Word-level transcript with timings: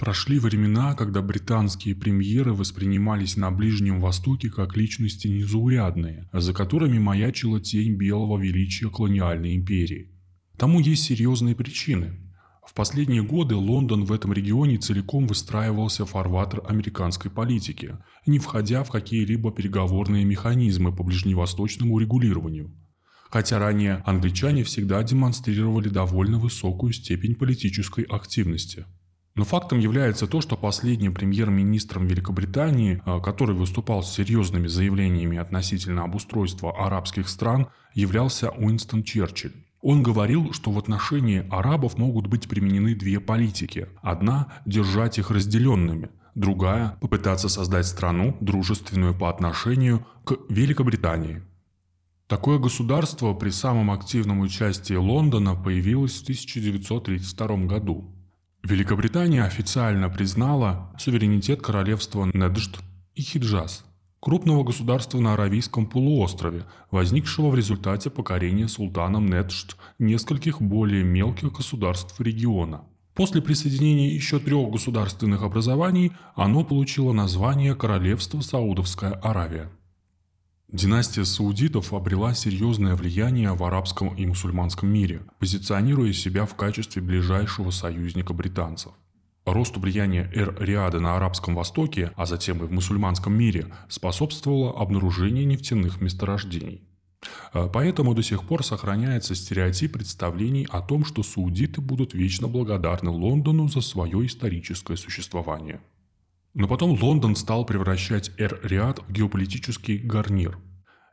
Прошли 0.00 0.38
времена, 0.38 0.94
когда 0.94 1.20
британские 1.20 1.94
премьеры 1.94 2.54
воспринимались 2.54 3.36
на 3.36 3.50
Ближнем 3.50 4.00
Востоке 4.00 4.48
как 4.48 4.74
личности 4.74 5.28
незаурядные, 5.28 6.26
за 6.32 6.54
которыми 6.54 6.98
маячила 6.98 7.60
тень 7.60 7.96
белого 7.96 8.38
величия 8.38 8.88
колониальной 8.88 9.54
империи. 9.54 10.08
Тому 10.56 10.80
есть 10.80 11.04
серьезные 11.04 11.54
причины. 11.54 12.18
В 12.66 12.72
последние 12.72 13.22
годы 13.22 13.56
Лондон 13.56 14.06
в 14.06 14.12
этом 14.12 14.32
регионе 14.32 14.78
целиком 14.78 15.26
выстраивался 15.26 16.06
фарватер 16.06 16.62
американской 16.66 17.30
политики, 17.30 17.98
не 18.24 18.38
входя 18.38 18.84
в 18.84 18.90
какие-либо 18.90 19.52
переговорные 19.52 20.24
механизмы 20.24 20.96
по 20.96 21.04
ближневосточному 21.04 21.98
регулированию. 21.98 22.74
Хотя 23.28 23.58
ранее 23.58 24.02
англичане 24.06 24.64
всегда 24.64 25.02
демонстрировали 25.02 25.90
довольно 25.90 26.38
высокую 26.38 26.94
степень 26.94 27.34
политической 27.34 28.04
активности– 28.04 28.86
но 29.34 29.44
фактом 29.44 29.78
является 29.78 30.26
то, 30.26 30.40
что 30.40 30.56
последним 30.56 31.14
премьер-министром 31.14 32.06
Великобритании, 32.06 33.02
а, 33.04 33.20
который 33.20 33.54
выступал 33.54 34.02
с 34.02 34.12
серьезными 34.12 34.66
заявлениями 34.66 35.38
относительно 35.38 36.04
обустройства 36.04 36.74
арабских 36.86 37.28
стран, 37.28 37.68
являлся 37.94 38.50
Уинстон 38.50 39.02
Черчилль. 39.02 39.54
Он 39.82 40.02
говорил, 40.02 40.52
что 40.52 40.70
в 40.72 40.78
отношении 40.78 41.46
арабов 41.50 41.96
могут 41.96 42.26
быть 42.26 42.48
применены 42.48 42.94
две 42.94 43.18
политики. 43.18 43.88
Одна– 44.02 44.52
держать 44.66 45.18
их 45.18 45.30
разделенными, 45.30 46.10
другая– 46.34 46.98
попытаться 47.00 47.48
создать 47.48 47.86
страну, 47.86 48.36
дружественную 48.40 49.16
по 49.16 49.30
отношению 49.30 50.06
к 50.24 50.36
Великобритании. 50.50 51.42
Такое 52.26 52.58
государство 52.58 53.32
при 53.32 53.50
самом 53.50 53.90
активном 53.90 54.40
участии 54.40 54.94
Лондона 54.94 55.56
появилось 55.56 56.20
в 56.20 56.22
1932 56.24 57.66
году. 57.66 58.14
Великобритания 58.62 59.42
официально 59.42 60.10
признала 60.10 60.92
суверенитет 60.98 61.62
королевства 61.62 62.30
Неджд 62.34 62.78
и 63.14 63.22
Хиджаз, 63.22 63.84
крупного 64.20 64.64
государства 64.64 65.18
на 65.18 65.32
Аравийском 65.32 65.86
полуострове, 65.86 66.66
возникшего 66.90 67.48
в 67.48 67.54
результате 67.54 68.10
покорения 68.10 68.68
султаном 68.68 69.26
Неджд 69.26 69.76
нескольких 69.98 70.60
более 70.60 71.02
мелких 71.02 71.52
государств 71.52 72.20
региона. 72.20 72.84
После 73.14 73.42
присоединения 73.42 74.10
еще 74.14 74.38
трех 74.38 74.70
государственных 74.70 75.42
образований 75.42 76.12
оно 76.34 76.62
получило 76.62 77.12
название 77.12 77.74
Королевство 77.74 78.40
Саудовская 78.40 79.12
Аравия. 79.12 79.70
Династия 80.72 81.24
саудитов 81.24 81.92
обрела 81.92 82.32
серьезное 82.32 82.94
влияние 82.94 83.52
в 83.54 83.64
арабском 83.64 84.14
и 84.14 84.24
мусульманском 84.24 84.88
мире, 84.88 85.22
позиционируя 85.40 86.12
себя 86.12 86.46
в 86.46 86.54
качестве 86.54 87.02
ближайшего 87.02 87.70
союзника 87.70 88.32
британцев. 88.32 88.92
Росту 89.44 89.80
влияния 89.80 90.30
Эр-Риада 90.32 91.00
на 91.00 91.16
Арабском 91.16 91.56
Востоке, 91.56 92.12
а 92.14 92.24
затем 92.24 92.62
и 92.62 92.68
в 92.68 92.72
мусульманском 92.72 93.32
мире, 93.36 93.66
способствовало 93.88 94.80
обнаружение 94.80 95.44
нефтяных 95.44 96.00
месторождений. 96.00 96.84
Э, 97.52 97.68
поэтому 97.72 98.14
до 98.14 98.22
сих 98.22 98.44
пор 98.44 98.64
сохраняется 98.64 99.34
стереотип 99.34 99.94
представлений 99.94 100.68
о 100.70 100.82
том, 100.82 101.04
что 101.04 101.24
саудиты 101.24 101.80
будут 101.80 102.14
вечно 102.14 102.46
благодарны 102.46 103.10
Лондону 103.10 103.66
за 103.66 103.80
свое 103.80 104.24
историческое 104.24 104.96
существование. 104.96 105.80
Но 106.54 106.66
потом 106.66 106.98
Лондон 107.00 107.36
стал 107.36 107.64
превращать 107.64 108.32
Эр-Риад 108.36 109.00
в 109.06 109.12
геополитический 109.12 109.98
гарнир, 109.98 110.58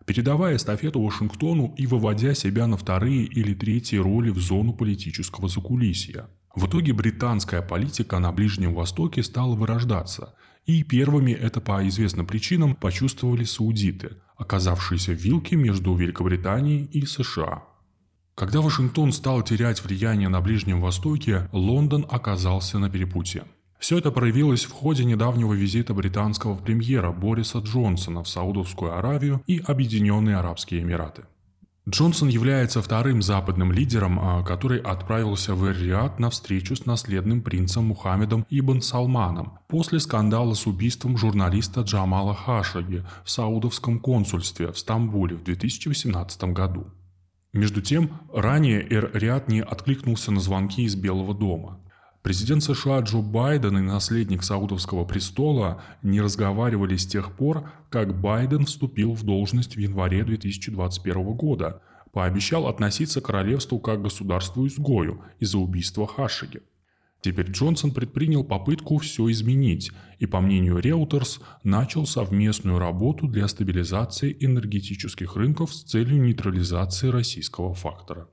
передавая 0.06 0.56
эстафету 0.56 1.02
Вашингтону 1.02 1.76
и 1.78 1.86
выводя 1.86 2.34
себя 2.34 2.66
на 2.66 2.78
вторые 2.78 3.26
или 3.26 3.54
третьи 3.54 3.98
роли 3.98 4.30
в 4.30 4.40
зону 4.40 4.74
политического 4.74 5.48
закулисья. 5.48 6.30
В 6.56 6.66
итоге 6.66 6.94
британская 6.94 7.62
политика 7.62 8.18
на 8.18 8.32
Ближнем 8.32 8.74
Востоке 8.74 9.22
стала 9.22 9.54
вырождаться, 9.54 10.34
и 10.66 10.82
первыми 10.82 11.32
это 11.32 11.62
по 11.62 11.88
известным 11.88 12.26
причинам 12.26 12.76
почувствовали 12.76 13.44
саудиты, 13.44 14.18
оказавшиеся 14.38 15.12
в 15.12 15.22
вилке 15.22 15.56
между 15.56 15.94
Великобританией 15.94 16.86
и 16.86 17.06
США. 17.06 17.64
Когда 18.34 18.62
Вашингтон 18.62 19.12
стал 19.12 19.44
терять 19.44 19.84
влияние 19.84 20.30
на 20.30 20.42
Ближнем 20.42 20.82
Востоке, 20.82 21.48
Лондон 21.52 22.06
оказался 22.10 22.80
на 22.80 22.90
перепутье. 22.90 23.46
Все 23.80 24.00
это 24.00 24.12
проявилось 24.12 24.66
в 24.66 24.72
ходе 24.72 25.06
недавнего 25.06 25.54
визита 25.54 25.94
британского 25.94 26.56
премьера 26.56 27.12
Бориса 27.12 27.60
Джонсона 27.60 28.24
в 28.24 28.28
Саудовскую 28.28 28.98
Аравию 28.98 29.42
и 29.46 29.60
Объединенные 29.60 30.38
Арабские 30.38 30.82
Эмираты. 30.82 31.24
Джонсон 31.90 32.28
является 32.28 32.82
вторым 32.82 33.22
западным 33.22 33.72
лидером, 33.72 34.20
а, 34.20 34.44
который 34.44 34.80
отправился 34.80 35.56
в 35.56 35.64
Эр-Риад 35.64 36.20
на 36.20 36.30
встречу 36.30 36.76
с 36.76 36.86
наследным 36.86 37.42
принцем 37.42 37.86
Мухаммедом 37.86 38.46
Ибн 38.50 38.82
Салманом 38.82 39.60
после 39.70 40.02
скандала 40.02 40.54
с 40.54 40.68
убийством 40.68 41.18
журналиста 41.18 41.82
Джамала 41.82 42.36
Хашаги 42.36 43.06
в 43.24 43.30
саудовском 43.30 44.00
консульстве 44.00 44.74
в 44.74 44.78
Стамбуле 44.78 45.38
в 45.38 45.44
2018 45.46 46.44
году. 46.46 46.88
Между 47.54 47.82
тем, 47.82 48.12
ранее 48.34 48.82
Эр-Риад 48.82 49.48
не 49.48 49.62
откликнулся 49.62 50.32
на 50.32 50.42
звонки 50.42 50.84
из 50.84 50.96
Белого 50.96 51.34
дома. 51.34 51.80
Президент 52.28 52.62
США 52.62 53.00
Джо 53.00 53.20
Байден 53.20 53.78
и 53.78 53.82
наследник 53.82 54.44
Саудовского 54.44 55.06
престола 55.06 55.82
не 56.04 56.20
разговаривали 56.20 56.98
с 56.98 57.08
тех 57.08 57.32
пор, 57.32 57.70
как 57.90 58.20
Байден 58.20 58.66
вступил 58.66 59.14
в 59.14 59.24
должность 59.24 59.78
в 59.78 59.80
январе 59.80 60.26
2021 60.26 61.24
года, 61.36 61.82
пообещал 62.12 62.68
относиться 62.68 63.22
к 63.22 63.28
королевству 63.28 63.80
как 63.80 64.00
к 64.00 64.02
государству-изгою 64.02 65.22
из-за 65.40 65.58
убийства 65.58 66.06
Хашиги. 66.06 66.64
Теперь 67.22 67.50
Джонсон 67.50 67.92
предпринял 67.92 68.44
попытку 68.44 68.98
все 68.98 69.32
изменить 69.32 69.94
и, 70.20 70.26
по 70.26 70.42
мнению 70.42 70.80
Reuters, 70.80 71.40
начал 71.64 72.06
совместную 72.06 72.78
работу 72.78 73.30
для 73.30 73.48
стабилизации 73.48 74.36
энергетических 74.38 75.38
рынков 75.38 75.74
с 75.74 75.82
целью 75.82 76.22
нейтрализации 76.22 77.08
российского 77.08 77.74
фактора. 77.74 78.28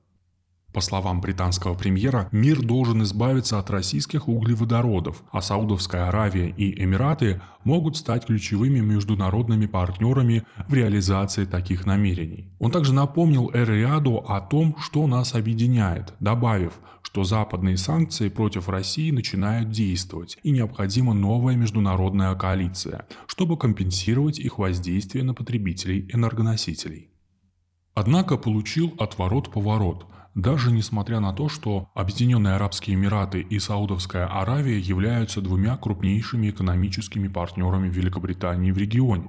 По 0.75 0.81
словам 0.81 1.21
британского 1.21 1.75
премьера, 1.75 2.29
мир 2.33 2.61
должен 2.61 3.05
избавиться 3.05 3.61
от 3.61 3.71
российских 3.71 4.27
углеводородов, 4.27 5.23
а 5.31 5.41
Саудовская 5.41 6.09
Аравия 6.09 6.49
и 6.49 6.83
Эмираты 6.83 7.41
могут 7.63 7.97
стать 7.97 8.27
ключевыми 8.27 8.81
международными 8.81 9.67
партнерами 9.67 10.43
в 10.67 10.75
реализации 10.75 11.45
таких 11.45 11.87
намерений. 11.87 12.49
Он 12.59 12.73
также 12.73 12.93
напомнил 12.93 13.53
Эр-Риаду 13.55 14.25
о 14.27 14.41
том, 14.41 14.75
что 14.81 15.07
нас 15.07 15.37
объединяет, 15.37 16.13
добавив, 16.19 16.73
что 17.03 17.23
западные 17.23 17.77
санкции 17.77 18.29
против 18.29 18.69
России 18.69 19.13
начинают 19.13 19.71
действовать 19.71 20.39
и 20.43 20.51
необходима 20.51 21.15
новая 21.15 21.55
международная 21.55 22.35
коалиция, 22.35 23.07
чтобы 23.29 23.57
компенсировать 23.57 24.41
их 24.41 24.59
воздействие 24.59 25.23
на 25.23 25.35
потребителей 25.35 26.11
энергоносителей. 26.13 27.11
Однако 27.95 28.37
получил 28.37 28.93
отворот-поворот– 28.99 30.07
даже 30.35 30.73
несмотря 30.73 31.21
на 31.21 31.33
то, 31.33 31.49
что 31.49 31.89
Объединенные 31.95 32.55
Арабские 32.55 32.97
Эмираты 32.97 33.41
и 33.41 33.59
Саудовская 33.59 34.27
Аравия 34.27 34.79
являются 34.79 35.41
двумя 35.41 35.77
крупнейшими 35.77 36.51
экономическими 36.51 37.29
партнерами 37.29 37.89
Великобритании 37.89 38.73
в 38.73 38.79
регионе. 38.79 39.29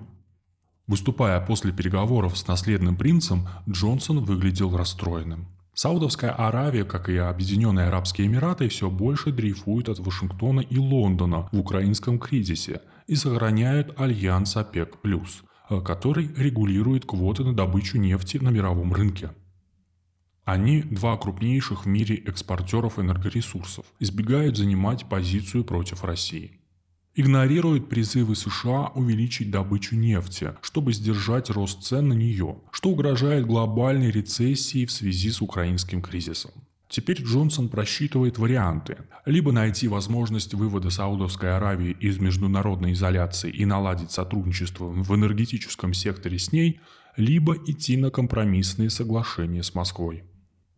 Выступая 0.87 1.41
после 1.41 1.71
переговоров 1.71 2.37
с 2.37 2.47
наследным 2.47 2.95
принцем, 2.95 3.47
Джонсон 3.69 4.23
выглядел 4.23 4.75
расстроенным. 4.75 5.47
Саудовская 5.73 6.31
Аравия, 6.31 6.85
как 6.85 7.09
и 7.09 7.17
Объединенные 7.17 7.87
Арабские 7.87 8.27
Эмираты, 8.27 8.69
все 8.69 8.89
больше 8.89 9.31
дрейфует 9.31 9.89
от 9.89 9.99
Вашингтона 9.99 10.61
и 10.61 10.77
Лондона 10.77 11.49
в 11.51 11.59
украинском 11.59 12.17
кризисе 12.17 12.81
и 13.07 13.15
сохраняют 13.15 13.99
альянс 13.99 14.55
ОПЕК+, 14.55 14.97
который 15.83 16.31
регулирует 16.37 17.05
квоты 17.05 17.43
на 17.43 17.53
добычу 17.53 17.97
нефти 17.97 18.37
на 18.37 18.49
мировом 18.49 18.93
рынке. 18.93 19.31
Они, 20.45 20.83
два 20.83 21.17
крупнейших 21.17 21.85
в 21.85 21.87
мире 21.87 22.17
экспортеров 22.17 22.99
энергоресурсов, 22.99 23.83
избегают 23.99 24.57
занимать 24.57 25.09
позицию 25.09 25.65
против 25.65 26.03
России. 26.03 26.59
Игнорируют 27.15 27.89
призывы 27.89 28.35
США 28.35 28.91
увеличить 28.93 29.49
добычу 29.49 29.95
нефти, 29.95 30.53
чтобы 30.61 30.93
сдержать 30.93 31.49
рост 31.49 31.81
цен 31.81 32.09
на 32.09 32.13
нее, 32.13 32.57
что 32.71 32.89
угрожает 32.89 33.47
глобальной 33.47 34.11
рецессией 34.11 34.85
в 34.85 34.91
связи 34.91 35.31
с 35.31 35.41
украинским 35.41 36.03
кризисом. 36.03 36.51
Теперь 36.89 37.23
Джонсон 37.23 37.67
просчитывает 37.69 38.37
варианты. 38.37 38.97
Либо 39.25 39.51
найти 39.51 39.87
возможность 39.87 40.53
вывода 40.53 40.91
Саудовской 40.91 41.55
Аравии 41.55 41.97
из 41.99 42.19
международной 42.19 42.93
изоляции 42.93 43.49
и 43.49 43.65
наладить 43.65 44.11
сотрудничество 44.11 44.85
в 44.85 45.15
энергетическом 45.15 45.95
секторе 45.95 46.37
с 46.37 46.51
ней, 46.51 46.79
либо 47.17 47.55
идти 47.65 47.97
на 47.97 48.11
компромиссные 48.11 48.91
соглашения 48.91 49.63
с 49.63 49.73
Москвой. 49.73 50.23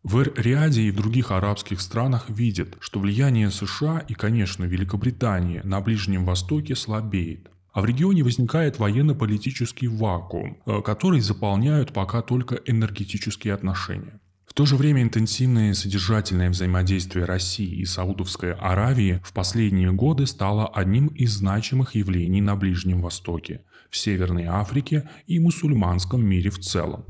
В 0.04 0.20
Эр-Риаде 0.20 0.84
и 0.84 0.92
в 0.92 0.96
других 0.96 1.32
арабских 1.32 1.82
странах 1.82 2.30
видят, 2.30 2.78
что 2.80 3.00
влияние 3.00 3.52
США 3.52 4.00
и, 4.08 4.14
конечно, 4.14 4.64
Великобритании 4.64 5.62
на 5.64 5.82
Ближнем 5.82 6.24
Востоке 6.24 6.76
слабеет. 6.76 7.50
А 7.74 7.82
в 7.82 7.86
регионе 7.86 8.24
возникает 8.24 8.80
военно-политический 8.80 9.88
вакуум, 9.88 10.58
э, 10.66 10.82
который 10.82 11.20
заполняют 11.20 11.94
пока 11.94 12.22
только 12.22 12.56
энергетические 12.56 13.54
отношения. 13.54 14.20
В 14.48 14.54
то 14.54 14.66
же 14.66 14.78
время 14.78 15.04
интенсивное 15.04 15.74
содержательное 15.74 16.50
взаимодействие 16.50 17.26
России 17.26 17.76
и 17.76 17.86
Саудовской 17.86 18.54
Аравии 18.54 19.22
в 19.24 19.34
последние 19.34 19.92
годы 19.92 20.26
стало 20.26 20.68
одним 20.68 21.08
из 21.08 21.34
значимых 21.34 21.96
явлений 21.96 22.42
на 22.42 22.56
Ближнем 22.56 23.02
Востоке, 23.02 23.62
в 23.90 23.98
Северной 23.98 24.46
Африке 24.46 25.10
и 25.28 25.38
мусульманском 25.40 26.26
мире 26.26 26.50
в 26.50 26.60
целом. 26.60 27.06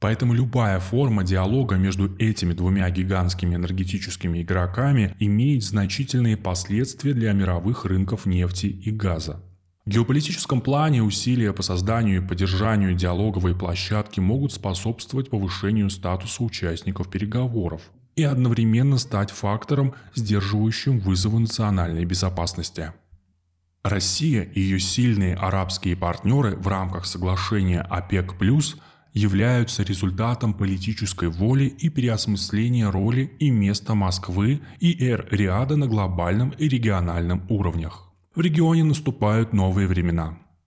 Поэтому 0.00 0.32
любая 0.32 0.80
форма 0.80 1.24
диалога 1.24 1.76
между 1.76 2.16
этими 2.18 2.54
двумя 2.54 2.88
гигантскими 2.88 3.54
энергетическими 3.54 4.42
игроками 4.42 5.14
имеет 5.20 5.62
значительные 5.62 6.38
последствия 6.38 7.12
для 7.12 7.32
мировых 7.32 7.84
рынков 7.84 8.24
нефти 8.24 8.66
и 8.66 8.90
газа. 8.90 9.44
В 9.84 9.90
геополитическом 9.90 10.62
плане 10.62 11.02
усилия 11.02 11.52
по 11.52 11.62
созданию 11.62 12.22
и 12.22 12.26
поддержанию 12.26 12.94
диалоговой 12.94 13.54
площадки 13.54 14.20
могут 14.20 14.54
способствовать 14.54 15.28
повышению 15.28 15.90
статуса 15.90 16.44
участников 16.44 17.10
переговоров 17.10 17.82
и 18.16 18.22
одновременно 18.22 18.96
стать 18.96 19.30
фактором, 19.30 19.94
сдерживающим 20.14 20.98
вызовы 20.98 21.40
национальной 21.40 22.06
безопасности. 22.06 22.92
Россия 23.82 24.42
и 24.42 24.60
ее 24.60 24.78
сильные 24.78 25.34
арабские 25.34 25.96
партнеры 25.96 26.56
в 26.56 26.68
рамках 26.68 27.06
соглашения 27.06 27.80
ОПЕК+, 27.80 28.34
являются 29.12 29.82
результатом 29.82 30.54
политической 30.54 31.28
воли 31.28 31.64
и 31.64 31.88
переосмысления 31.88 32.90
роли 32.90 33.30
и 33.38 33.50
места 33.50 33.94
Москвы 33.94 34.60
и 34.78 35.04
Эр-Риада 35.04 35.76
на 35.76 35.86
глобальном 35.86 36.50
и 36.50 36.68
региональном 36.68 37.44
уровнях. 37.48 38.12
В 38.34 38.40
регионе 38.40 38.84
наступают 38.84 39.52
новые 39.52 39.88
времена. 39.88 40.38